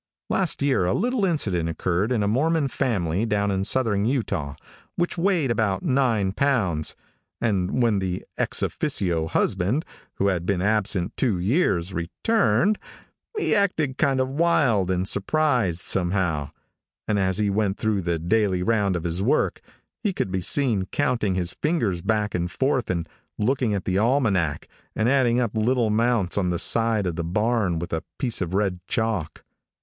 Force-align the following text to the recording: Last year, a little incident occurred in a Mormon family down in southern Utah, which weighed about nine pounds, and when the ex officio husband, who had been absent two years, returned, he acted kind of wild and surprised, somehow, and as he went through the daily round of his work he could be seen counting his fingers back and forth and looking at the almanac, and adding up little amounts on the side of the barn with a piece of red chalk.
Last 0.31 0.63
year, 0.63 0.85
a 0.85 0.95
little 0.95 1.25
incident 1.25 1.69
occurred 1.69 2.11
in 2.11 2.23
a 2.23 2.27
Mormon 2.27 2.69
family 2.69 3.23
down 3.23 3.51
in 3.51 3.63
southern 3.63 4.03
Utah, 4.03 4.55
which 4.95 5.15
weighed 5.15 5.51
about 5.51 5.83
nine 5.83 6.31
pounds, 6.31 6.95
and 7.39 7.83
when 7.83 7.99
the 7.99 8.25
ex 8.35 8.63
officio 8.63 9.27
husband, 9.27 9.85
who 10.15 10.29
had 10.29 10.47
been 10.47 10.59
absent 10.59 11.15
two 11.17 11.37
years, 11.37 11.93
returned, 11.93 12.79
he 13.37 13.53
acted 13.53 13.99
kind 13.99 14.19
of 14.19 14.27
wild 14.27 14.89
and 14.89 15.07
surprised, 15.07 15.81
somehow, 15.81 16.49
and 17.07 17.19
as 17.19 17.37
he 17.37 17.51
went 17.51 17.77
through 17.77 18.01
the 18.01 18.17
daily 18.17 18.63
round 18.63 18.95
of 18.95 19.03
his 19.03 19.21
work 19.21 19.61
he 20.03 20.13
could 20.13 20.31
be 20.31 20.41
seen 20.41 20.87
counting 20.87 21.35
his 21.35 21.53
fingers 21.61 22.01
back 22.01 22.33
and 22.33 22.49
forth 22.49 22.89
and 22.89 23.07
looking 23.37 23.75
at 23.75 23.85
the 23.85 23.99
almanac, 23.99 24.67
and 24.95 25.07
adding 25.07 25.39
up 25.39 25.55
little 25.55 25.85
amounts 25.89 26.39
on 26.39 26.49
the 26.49 26.57
side 26.57 27.05
of 27.05 27.17
the 27.17 27.23
barn 27.23 27.77
with 27.77 27.93
a 27.93 28.03
piece 28.17 28.41
of 28.41 28.55
red 28.55 28.79
chalk. 28.87 29.43